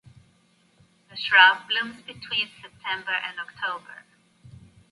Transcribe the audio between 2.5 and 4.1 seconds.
September and October.